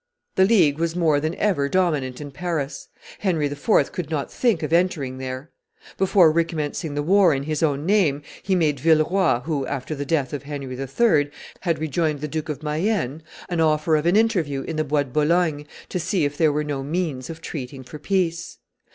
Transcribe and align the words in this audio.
The 0.33 0.45
League 0.45 0.79
was 0.79 0.95
more 0.95 1.19
than 1.19 1.35
ever 1.35 1.69
dominant 1.69 2.19
in 2.19 2.31
Paris; 2.31 2.87
Henry 3.19 3.45
IV. 3.45 3.91
could 3.91 4.09
not 4.09 4.31
think 4.31 4.63
of 4.63 4.73
entering 4.73 5.19
there. 5.19 5.51
Before 5.95 6.31
recommencing 6.31 6.95
the 6.95 7.03
war 7.03 7.35
in 7.35 7.43
his 7.43 7.61
own 7.61 7.85
name, 7.85 8.23
he 8.41 8.55
made 8.55 8.79
Villeroi, 8.79 9.41
who, 9.43 9.63
after 9.67 9.93
the 9.93 10.03
death 10.03 10.33
of 10.33 10.41
Henry 10.41 10.75
III., 10.75 11.29
had 11.59 11.77
rejoined 11.77 12.19
the 12.21 12.27
Duke 12.27 12.49
of 12.49 12.63
Mayenne, 12.63 13.21
an 13.47 13.59
offer 13.61 13.95
of 13.95 14.07
an 14.07 14.15
interview 14.15 14.63
in 14.63 14.75
the 14.75 14.83
Bois 14.83 15.03
de 15.03 15.09
Boulogne 15.11 15.67
to 15.89 15.99
see 15.99 16.25
if 16.25 16.35
there 16.35 16.51
were 16.51 16.63
no 16.63 16.81
means 16.81 17.29
of 17.29 17.39
treating 17.39 17.83
for 17.83 17.99
peace. 17.99 18.57